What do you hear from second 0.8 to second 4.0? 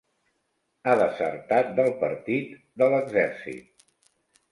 Ha desertat del partit, de l'exèrcit.